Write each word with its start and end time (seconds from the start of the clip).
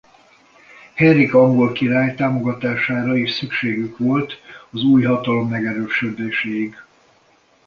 Henrik 0.95 1.33
angol 1.33 1.71
király 1.71 2.15
támogatására 2.15 3.17
is 3.17 3.31
szükségük 3.31 3.97
volt 3.97 4.39
az 4.69 4.83
új 4.83 5.03
hatalom 5.03 5.49
megerősödéséig. 5.49 6.75